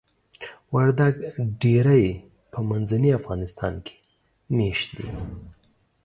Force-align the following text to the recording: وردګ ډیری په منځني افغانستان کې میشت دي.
وردګ 0.73 1.13
ډیری 1.61 2.05
په 2.51 2.59
منځني 2.69 3.11
افغانستان 3.19 3.73
کې 3.85 3.95
میشت 4.57 4.87
دي. 4.97 5.09